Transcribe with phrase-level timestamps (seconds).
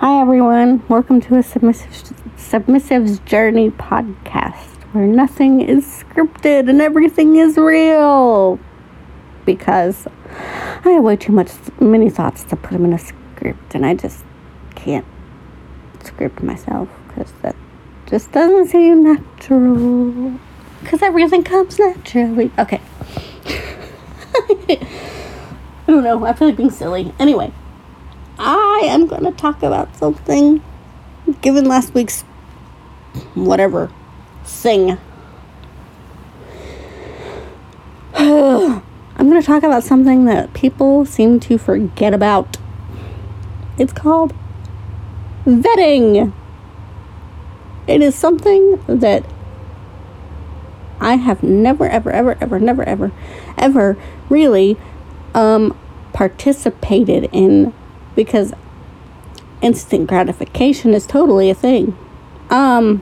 [0.00, 0.86] Hi, everyone.
[0.86, 1.90] Welcome to a submissive,
[2.36, 8.60] Submissive's Journey podcast where nothing is scripted and everything is real.
[9.44, 10.06] Because
[10.84, 11.50] I have way too much,
[11.80, 14.24] many thoughts to put them in a script, and I just
[14.76, 15.04] can't
[16.04, 17.56] script myself because that
[18.06, 20.38] just doesn't seem natural.
[20.80, 22.52] Because everything comes naturally.
[22.56, 22.80] Okay.
[24.68, 24.78] I
[25.88, 26.24] don't know.
[26.24, 27.12] I feel like being silly.
[27.18, 27.52] Anyway.
[28.38, 30.62] I am going to talk about something
[31.40, 32.22] given last week's
[33.34, 33.90] whatever
[34.44, 34.98] thing.
[38.14, 42.56] I'm going to talk about something that people seem to forget about.
[43.76, 44.32] It's called
[45.44, 46.32] vetting.
[47.88, 49.24] It is something that
[51.00, 53.12] I have never, ever, ever, ever, never, ever,
[53.56, 53.96] ever
[54.28, 54.76] really
[55.34, 55.76] um,
[56.12, 57.72] participated in
[58.18, 58.52] because
[59.62, 61.96] instant gratification is totally a thing.
[62.50, 63.00] Um,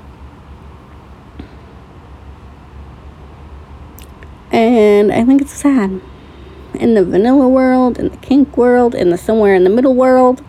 [4.53, 6.03] and I think it's sad.
[6.75, 10.45] In the vanilla world, in the kink world, in the somewhere in the middle world,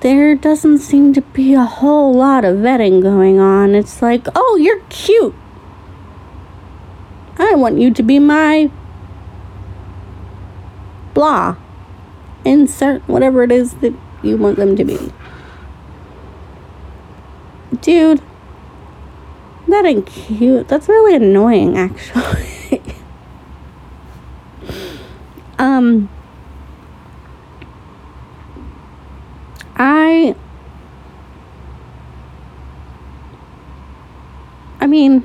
[0.00, 3.74] there doesn't seem to be a whole lot of vetting going on.
[3.74, 5.34] It's like, oh, you're cute.
[7.38, 8.70] I want you to be my
[11.14, 11.56] blah
[12.48, 15.12] insert whatever it is that you want them to be.
[17.80, 18.22] Dude,
[19.68, 20.68] that ain't cute.
[20.68, 22.80] That's really annoying, actually.
[25.58, 26.08] um,
[29.76, 30.34] I.
[34.80, 35.22] I mean,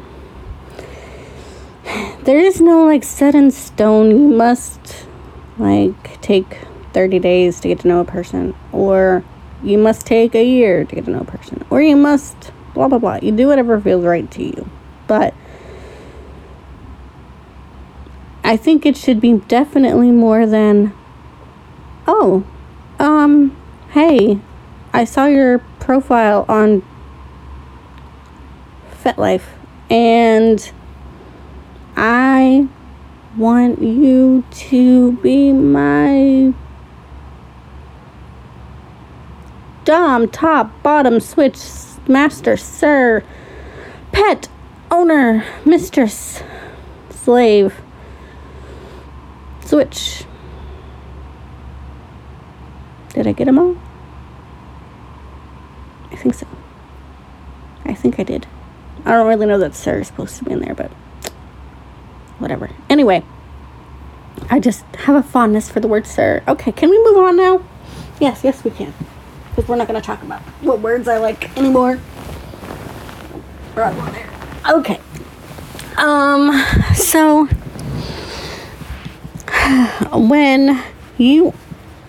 [2.23, 4.11] there is no like set in stone.
[4.11, 5.05] You must
[5.57, 6.57] like take
[6.93, 9.23] 30 days to get to know a person, or
[9.63, 12.87] you must take a year to get to know a person, or you must blah
[12.87, 13.19] blah blah.
[13.21, 14.69] You do whatever feels right to you.
[15.07, 15.33] But
[18.43, 20.93] I think it should be definitely more than
[22.07, 22.43] oh,
[22.99, 23.55] um,
[23.91, 24.39] hey,
[24.91, 26.83] I saw your profile on
[29.03, 29.45] FetLife
[29.89, 30.71] and
[31.95, 32.67] I
[33.37, 36.53] want you to be my
[39.85, 41.59] dom, top, bottom, switch,
[42.07, 43.23] master, sir,
[44.11, 44.47] pet,
[44.91, 46.43] owner, mistress,
[47.09, 47.81] slave,
[49.61, 50.25] switch.
[53.09, 53.77] Did I get them all?
[56.11, 56.47] I think so.
[57.85, 58.47] I think I did.
[59.05, 60.91] I don't really know that sir is supposed to be in there, but
[62.39, 62.69] whatever.
[62.89, 63.23] Anyway,
[64.49, 66.41] I just have a fondness for the word sir.
[66.47, 67.63] Okay, can we move on now?
[68.19, 68.93] Yes, yes, we can
[69.55, 71.99] because we're not going to talk about what words I like anymore.
[74.67, 74.99] Okay.
[75.97, 76.51] Um,
[76.95, 77.45] so
[80.11, 80.83] when
[81.17, 81.53] you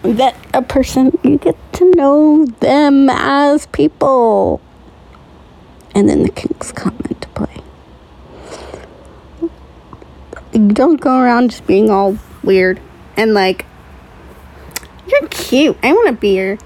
[0.03, 4.63] vet a person, you get to know them as people.
[5.95, 7.57] And then the kinks come into play.
[10.53, 12.81] You don't go around just being all weird
[13.17, 13.67] and like,
[15.07, 15.77] you're cute.
[15.83, 16.59] I want to be your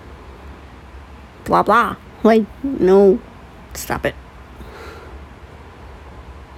[1.48, 1.96] blah blah.
[2.22, 3.20] Like, no,
[3.72, 4.14] stop it.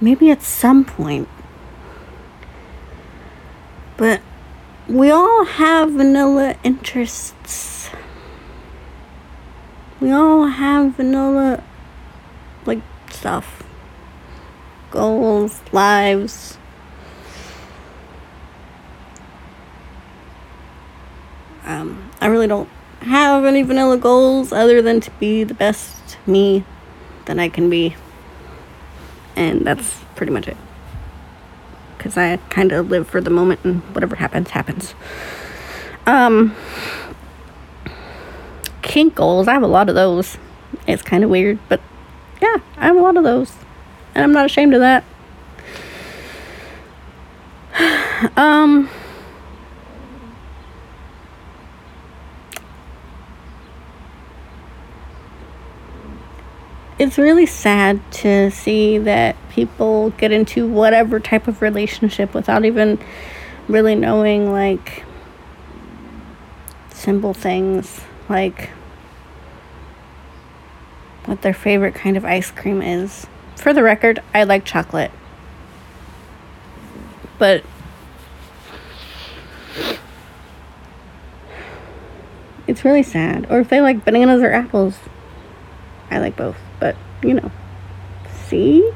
[0.01, 1.29] Maybe at some point.
[3.95, 4.21] But
[4.87, 7.89] we all have vanilla interests.
[10.01, 11.63] We all have vanilla,
[12.65, 13.63] like, stuff.
[14.89, 16.57] Goals, lives.
[21.63, 22.67] Um, I really don't
[23.01, 26.63] have any vanilla goals other than to be the best me
[27.25, 27.95] that I can be.
[29.35, 30.57] And that's pretty much it.
[31.97, 34.93] Because I kind of live for the moment and whatever happens, happens.
[36.05, 36.55] Um,
[38.81, 40.37] kink goals, I have a lot of those.
[40.87, 41.81] It's kind of weird, but
[42.41, 43.53] yeah, I have a lot of those.
[44.13, 45.03] And I'm not ashamed of that.
[48.37, 48.89] um,
[57.01, 62.99] it's really sad to see that people get into whatever type of relationship without even
[63.67, 65.03] really knowing like
[66.93, 68.69] simple things like
[71.25, 73.25] what their favorite kind of ice cream is.
[73.55, 75.09] For the record, I like chocolate.
[77.39, 77.63] But
[82.67, 83.47] It's really sad.
[83.49, 84.97] Or if they like bananas or apples.
[86.11, 87.49] I like both, but you know.
[88.47, 88.91] See?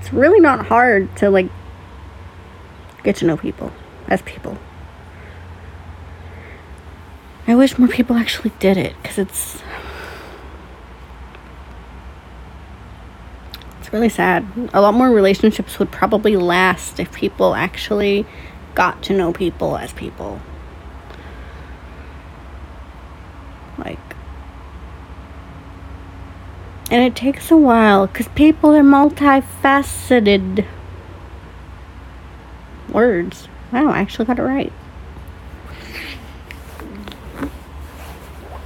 [0.00, 1.48] It's really not hard to like
[3.02, 3.72] get to know people
[4.08, 4.58] as people.
[7.46, 9.62] I wish more people actually did it because it's
[13.78, 14.44] it's really sad.
[14.74, 18.26] A lot more relationships would probably last if people actually
[18.74, 20.40] got to know people as people.
[23.78, 24.03] Like
[26.94, 30.64] and it takes a while because people are multifaceted.
[32.88, 33.48] Words.
[33.72, 34.72] Wow, I actually got it right.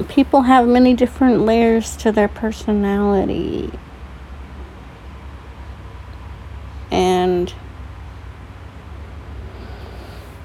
[0.09, 3.71] People have many different layers to their personality.
[6.91, 7.55] And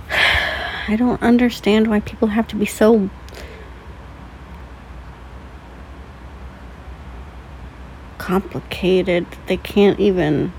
[0.88, 3.10] I don't understand why people have to be so
[8.34, 9.28] complicated.
[9.46, 10.52] They can't even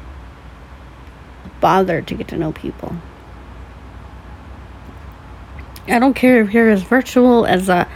[1.60, 2.94] bother to get to know people.
[5.88, 7.88] I don't care if you're as virtual as a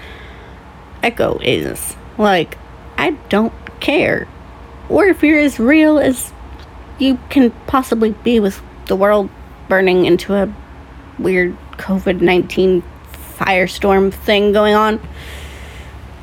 [1.00, 1.94] echo is.
[2.18, 2.58] Like,
[2.96, 4.26] I don't care.
[4.88, 6.32] Or if you're as real as
[6.98, 9.30] you can possibly be with the world
[9.68, 10.52] burning into a
[11.20, 12.82] weird COVID 19
[13.36, 15.00] firestorm thing going on.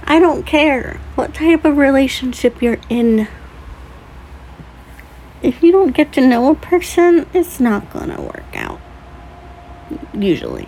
[0.04, 3.30] I don't care what type of relationship you're in.
[5.46, 8.82] If you don't get to know a person, it's not gonna work out.
[10.12, 10.68] Usually.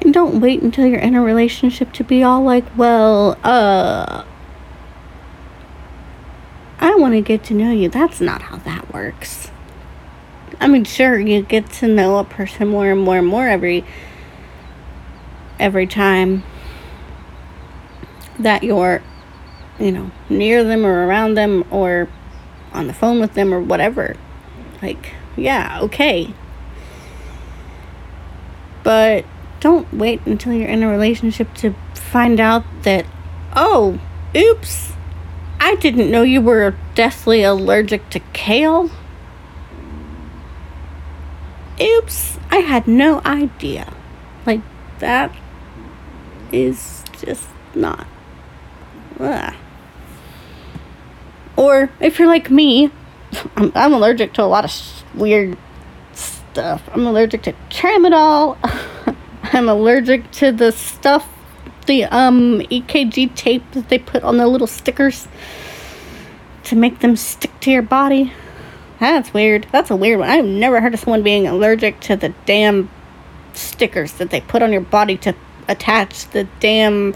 [0.00, 4.24] And don't wait until you're in a relationship to be all like, well, uh,
[6.78, 7.90] I want to get to know you.
[7.90, 9.50] That's not how that works.
[10.58, 13.84] I mean, sure, you get to know a person more and more and more every
[15.58, 16.42] every time
[18.38, 19.02] that you're,
[19.78, 22.08] you know, near them or around them or
[22.72, 24.16] on the phone with them or whatever.
[24.82, 26.32] Like, yeah, okay.
[28.82, 29.24] But
[29.60, 33.06] don't wait until you're in a relationship to find out that,
[33.54, 34.00] oh,
[34.34, 34.92] oops,
[35.60, 38.90] I didn't know you were deathly allergic to kale.
[41.80, 43.92] Oops, I had no idea.
[44.46, 44.60] Like,
[44.98, 45.34] that
[46.52, 48.06] is just not
[49.20, 49.54] Ugh.
[51.60, 52.90] Or if you're like me,
[53.54, 55.58] I'm, I'm allergic to a lot of sh- weird
[56.14, 56.88] stuff.
[56.94, 58.56] I'm allergic to tramadol.
[59.42, 61.28] I'm allergic to the stuff,
[61.84, 65.28] the um EKG tape that they put on the little stickers
[66.64, 68.32] to make them stick to your body.
[68.98, 69.66] That's weird.
[69.70, 70.30] That's a weird one.
[70.30, 72.88] I've never heard of someone being allergic to the damn
[73.52, 75.34] stickers that they put on your body to
[75.68, 77.12] attach the damn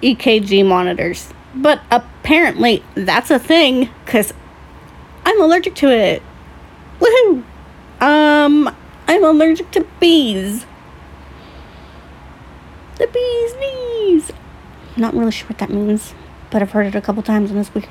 [0.00, 1.34] EKG monitors.
[1.54, 4.32] But apparently that's a thing because
[5.24, 6.22] I'm allergic to it.
[7.00, 7.44] Woohoo!
[8.00, 8.74] Um,
[9.06, 10.66] I'm allergic to bees.
[12.96, 14.32] The bees knees.
[14.96, 16.14] Not really sure what that means,
[16.50, 17.88] but I've heard it a couple times and it's weird.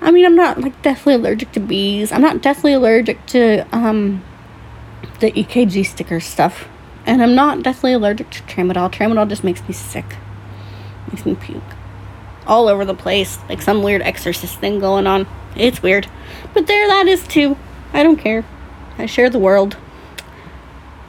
[0.00, 2.12] I mean, I'm not like deathly allergic to bees.
[2.12, 4.22] I'm not deathly allergic to um
[5.20, 6.68] the EKG sticker stuff.
[7.06, 8.92] And I'm not deathly allergic to tramadol.
[8.92, 10.16] Tramadol just makes me sick.
[11.08, 11.62] Makes me puke.
[12.46, 15.26] All over the place, like some weird exorcist thing going on.
[15.56, 16.06] It's weird.
[16.54, 17.56] But there that is too.
[17.92, 18.44] I don't care.
[18.98, 19.76] I share the world.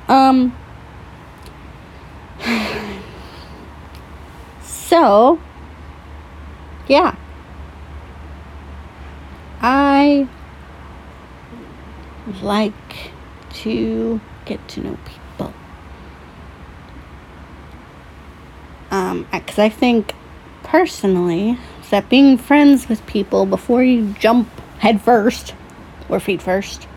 [0.08, 0.56] Um.
[4.88, 5.42] So,
[6.88, 7.18] yeah.
[9.62, 10.30] I
[12.42, 13.12] like
[13.64, 15.54] to get to know people.
[18.92, 20.16] Um, because I think
[20.68, 25.56] personally is that being friends with people before you jump head first
[26.10, 26.88] or feet first,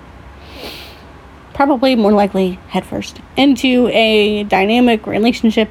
[1.54, 5.70] probably more likely head first into a dynamic relationship.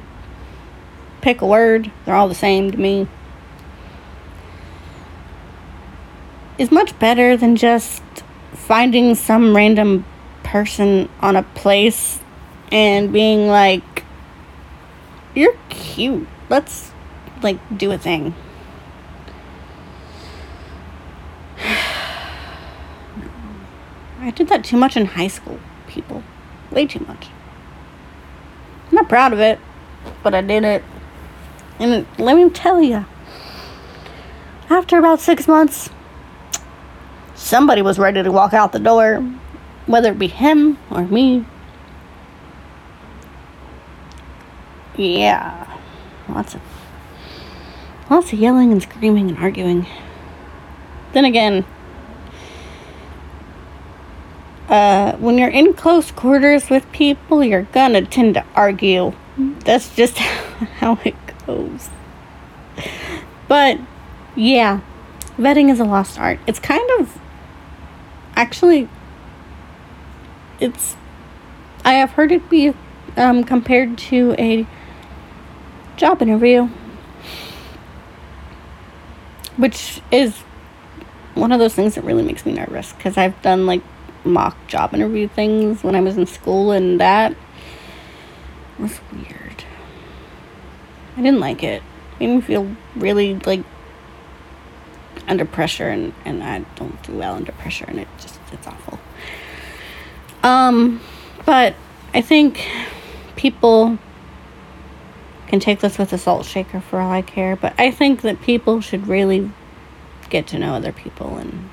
[1.20, 3.06] Pick a word, they're all the same to me.
[6.56, 8.02] Is much better than just
[8.52, 10.04] finding some random
[10.42, 12.20] person on a place
[12.72, 14.04] and being like,
[15.34, 16.26] you're cute.
[16.48, 16.92] Let's
[17.42, 18.34] like do a thing.
[24.20, 26.22] I did that too much in high school, people.
[26.70, 27.28] Way too much.
[28.88, 29.58] I'm not proud of it,
[30.22, 30.84] but I did it.
[31.78, 33.04] And let me tell you,
[34.68, 35.90] after about six months,
[37.34, 39.24] somebody was ready to walk out the door,
[39.86, 41.44] whether it be him or me.
[44.96, 45.78] yeah,
[46.28, 46.60] lots of
[48.10, 49.86] lots of yelling and screaming and arguing.
[51.12, 51.64] Then again,
[54.68, 59.12] uh, when you're in close quarters with people, you're gonna tend to argue.
[59.64, 61.14] That's just how it
[61.46, 61.88] goes.
[63.48, 63.80] But
[64.36, 64.80] yeah,
[65.38, 66.38] vetting is a lost art.
[66.46, 67.18] It's kind of
[68.36, 68.88] actually
[70.60, 70.96] it's
[71.84, 72.74] I have heard it be
[73.16, 74.66] um, compared to a
[75.96, 76.68] job interview,
[79.60, 80.38] which is
[81.34, 83.82] one of those things that really makes me nervous because I've done like
[84.24, 87.34] mock job interview things when I was in school, and that
[88.78, 89.64] was weird.
[91.16, 91.82] I didn't like it.
[92.18, 93.64] made me feel really like
[95.28, 98.98] under pressure, and, and I don't do well under pressure, and it just it's awful.
[100.42, 101.00] Um,
[101.44, 101.74] but
[102.14, 102.66] I think
[103.36, 103.98] people
[105.50, 108.40] can take this with a salt shaker for all I care, but I think that
[108.40, 109.50] people should really
[110.30, 111.68] get to know other people and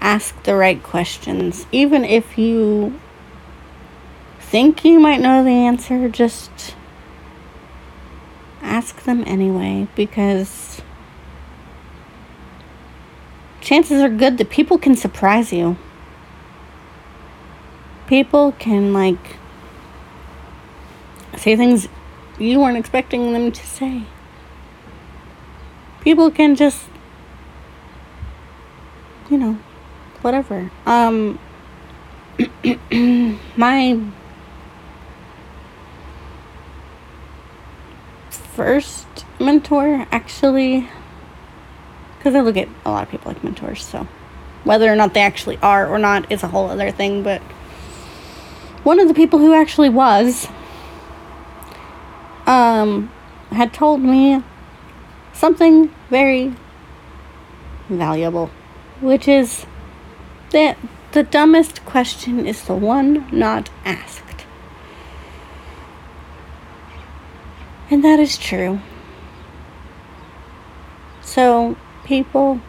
[0.00, 1.68] ask the right questions.
[1.70, 2.98] Even if you
[4.40, 6.74] think you might know the answer, just
[8.60, 10.82] ask them anyway because
[13.60, 15.76] chances are good that people can surprise you.
[18.08, 19.36] People can, like,
[21.44, 21.88] say things
[22.38, 24.04] you weren't expecting them to say.
[26.00, 26.88] People can just,
[29.30, 29.58] you know,
[30.22, 30.70] whatever.
[30.86, 31.38] Um,
[33.56, 34.00] my
[38.30, 39.06] first
[39.38, 40.88] mentor actually,
[42.16, 44.08] because I look at a lot of people like mentors, so
[44.64, 47.42] whether or not they actually are or not is a whole other thing, but
[48.82, 50.48] one of the people who actually was,
[52.46, 53.10] um,
[53.50, 54.42] had told me
[55.32, 56.54] something very
[57.88, 58.50] valuable,
[59.00, 59.66] which is
[60.50, 60.76] that
[61.12, 64.46] the dumbest question is the one not asked.
[67.90, 68.80] And that is true.
[71.20, 72.60] So, people,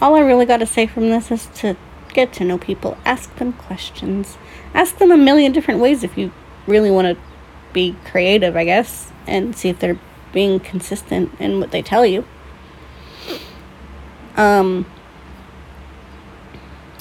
[0.00, 1.76] all I really got to say from this is to
[2.12, 4.38] get to know people, ask them questions,
[4.72, 6.32] ask them a million different ways if you
[6.66, 7.22] really want to
[7.74, 10.00] be creative, I guess, and see if they're
[10.32, 12.24] being consistent in what they tell you.
[14.36, 14.86] Um,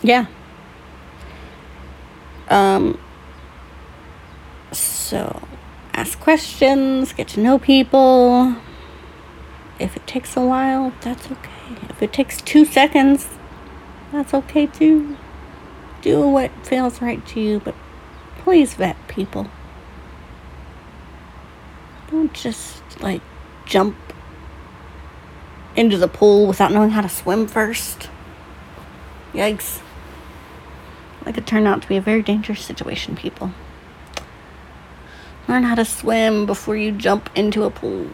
[0.02, 0.26] yeah.
[2.50, 3.00] Um,
[4.72, 5.42] so,
[5.94, 8.58] ask questions, get to know people.
[9.80, 11.78] If it takes a while, that's okay.
[11.90, 13.30] If it takes two seconds,
[14.12, 15.18] that's okay too.
[16.02, 17.76] Do what feels right to you, but
[18.40, 19.50] please vet people.
[22.14, 23.24] Don't just, like,
[23.66, 23.96] jump
[25.76, 28.08] into the pool without knowing how to swim first.
[29.34, 29.82] Yikes.
[31.24, 33.50] That could turn out to be a very dangerous situation, people.
[35.48, 38.12] Learn how to swim before you jump into a pool.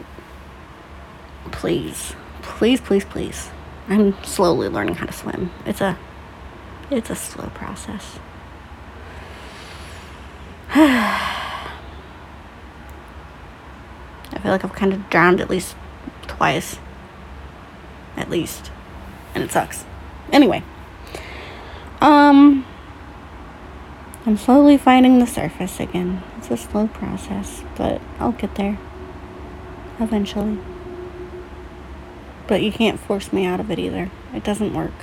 [1.51, 2.15] Please.
[2.41, 3.49] Please, please, please.
[3.89, 5.51] I'm slowly learning how to swim.
[5.65, 5.97] It's a
[6.89, 8.17] it's a slow process.
[14.31, 15.75] I feel like I've kind of drowned at least
[16.27, 16.77] twice.
[18.15, 18.71] At least.
[19.33, 19.85] And it sucks.
[20.31, 20.63] Anyway.
[22.01, 22.65] Um
[24.25, 26.21] I'm slowly finding the surface again.
[26.37, 28.77] It's a slow process, but I'll get there
[29.99, 30.59] eventually.
[32.47, 34.11] But you can't force me out of it either.
[34.33, 34.93] It doesn't work.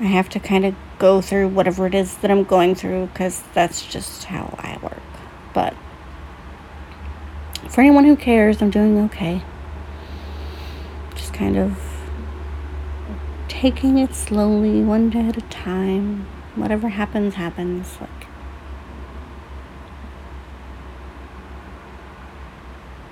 [0.00, 3.42] I have to kind of go through whatever it is that I'm going through because
[3.54, 5.13] that's just how I work.
[7.74, 9.42] For anyone who cares, I'm doing okay.
[11.16, 11.76] Just kind of
[13.48, 17.98] taking it slowly, one day at a time whatever happens, happens.
[18.00, 18.28] Like,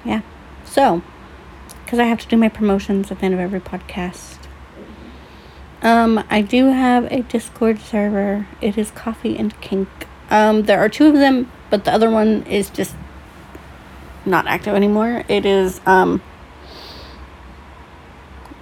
[0.04, 0.20] yeah.
[0.64, 1.02] So,
[1.84, 4.38] because I have to do my promotions at the end of every podcast.
[5.82, 8.46] Um, I do have a Discord server.
[8.60, 9.88] It is Coffee and Kink.
[10.30, 12.94] Um, there are two of them, but the other one is just
[14.24, 15.24] not active anymore.
[15.28, 16.22] It is um,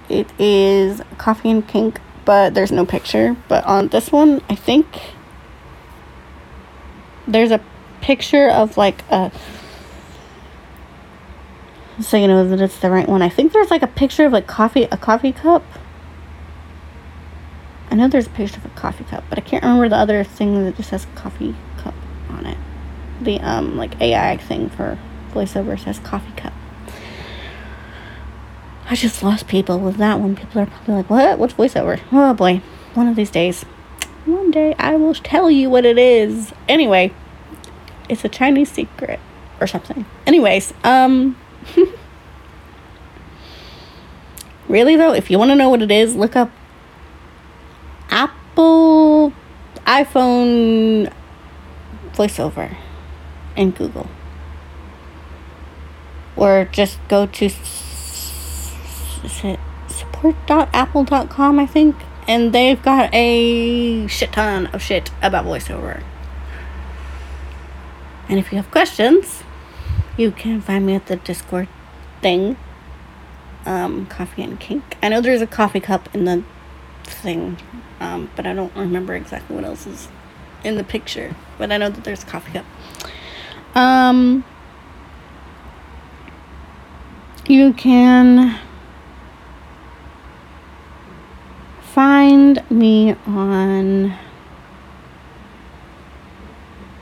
[0.09, 3.35] it is Coffee and Kink but there's no picture.
[3.47, 4.87] But on this one, I think
[7.27, 7.61] there's a
[8.01, 9.31] picture of like a.
[11.99, 13.21] So you know that it's the right one.
[13.21, 15.63] I think there's like a picture of like coffee, a coffee cup.
[17.89, 20.23] I know there's a picture of a coffee cup, but I can't remember the other
[20.23, 21.93] thing that just says coffee cup
[22.29, 22.57] on it.
[23.21, 24.97] the um like AI thing for
[25.31, 26.53] voiceover says coffee cup.
[28.89, 30.35] I just lost people with that one.
[30.35, 31.39] People are probably like, "What?
[31.39, 32.61] What's voiceover?" Oh boy,
[32.93, 33.63] one of these days.
[34.25, 36.53] One day I will tell you what it is.
[36.67, 37.13] Anyway,
[38.09, 39.19] it's a Chinese secret
[39.59, 40.05] or something.
[40.27, 41.37] Anyways, um
[44.67, 46.49] Really though, if you want to know what it is, look up
[48.09, 49.33] Apple
[49.85, 51.11] iPhone
[52.13, 52.77] voiceover
[53.57, 54.07] and Google.
[56.35, 57.49] Or just go to
[59.87, 61.95] support.apple.com, I think,
[62.27, 66.03] and they've got a shit ton of shit about voiceover.
[68.29, 69.43] And if you have questions,
[70.17, 71.67] you can find me at the Discord
[72.21, 72.57] thing.
[73.65, 74.97] Um, coffee and kink.
[75.03, 76.43] I know there's a coffee cup in the
[77.03, 77.57] thing,
[77.99, 80.07] um, but I don't remember exactly what else is
[80.63, 81.35] in the picture.
[81.57, 82.65] But I know that there's a coffee cup.
[83.75, 84.43] Um,
[87.51, 88.57] you can
[91.81, 94.17] find me on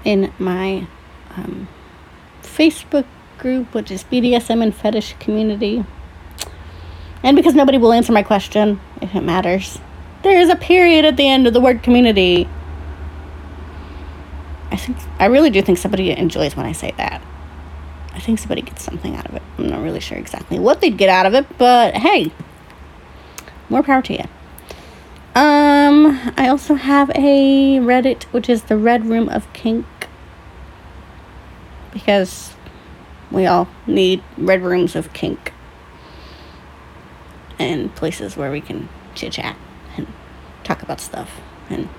[0.04, 0.88] in my
[1.36, 1.68] um,
[2.42, 3.06] Facebook
[3.38, 5.86] group, which is BDSM and Fetish Community.
[7.22, 9.78] And because nobody will answer my question, if it matters,
[10.24, 12.50] there is a period at the end of the word community.
[14.72, 17.22] I think I really do think somebody enjoys when I say that.
[18.30, 19.42] Think somebody gets something out of it.
[19.58, 22.32] I'm not really sure exactly what they'd get out of it, but hey,
[23.70, 24.24] more power to you.
[25.34, 29.88] Um, I also have a Reddit, which is the Red Room of Kink,
[31.92, 32.54] because
[33.32, 35.52] we all need red rooms of kink
[37.58, 39.58] and places where we can chit chat
[39.98, 40.06] and
[40.64, 41.90] talk about stuff and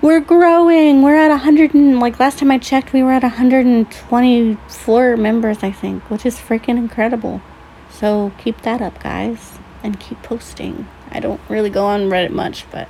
[0.00, 1.02] we're growing.
[1.02, 5.72] We're at 100 and like last time I checked, we were at 124 members, I
[5.72, 7.42] think, which is freaking incredible.
[7.90, 10.86] So keep that up, guys, and keep posting.
[11.10, 12.88] I don't really go on Reddit much, but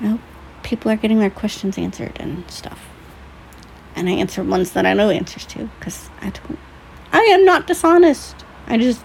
[0.00, 0.20] I hope
[0.62, 2.86] people are getting their questions answered and stuff.
[3.94, 6.58] And I answer ones that I know answers to because I don't.
[7.12, 8.44] I am not dishonest.
[8.66, 9.02] I just.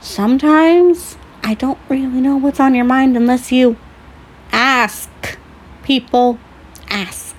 [0.00, 3.76] Sometimes I don't really know what's on your mind unless you
[4.50, 5.38] ask
[5.84, 6.40] people.
[6.88, 7.36] Ask.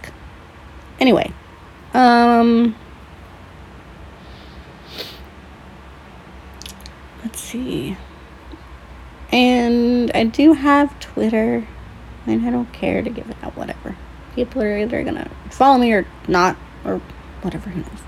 [0.98, 1.34] Anyway,
[1.94, 2.74] um,
[7.22, 7.98] let's see.
[9.30, 11.68] And I do have Twitter,
[12.26, 13.98] and I don't care to give it out, whatever.
[14.36, 17.02] People are either gonna follow me or not, or
[17.42, 18.02] whatever, who knows.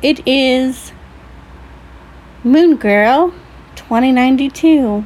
[0.00, 0.92] It is
[2.44, 3.34] Moon Girl
[3.88, 5.02] 2092.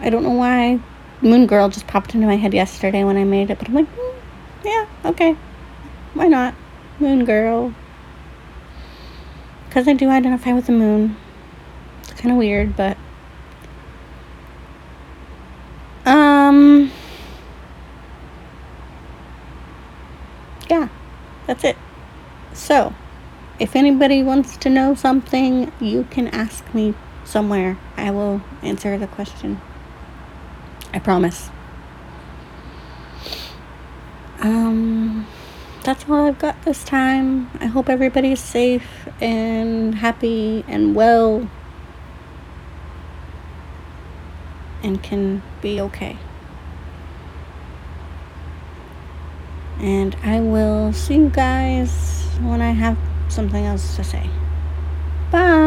[0.00, 0.78] I don't know why
[1.22, 3.86] Moon Girl just popped into my head yesterday when I made it, but I'm like,
[3.96, 4.14] mm,
[4.62, 5.34] yeah, okay.
[6.12, 6.54] Why not?
[7.00, 7.72] Moon Girl.
[9.66, 11.16] Because I do identify with the moon.
[12.02, 12.98] It's kind of weird, but.
[16.04, 16.92] Um.
[20.68, 20.88] Yeah,
[21.46, 21.78] that's it.
[22.52, 22.92] So.
[23.58, 26.94] If anybody wants to know something, you can ask me
[27.24, 27.76] somewhere.
[27.96, 29.60] I will answer the question.
[30.94, 31.50] I promise.
[34.40, 35.26] Um,
[35.82, 37.50] that's all I've got this time.
[37.60, 41.48] I hope everybody's safe and happy and well
[44.82, 46.16] and can be okay.
[49.80, 52.96] And I will see you guys when I have
[53.28, 54.28] something else to say.
[55.30, 55.57] Bye.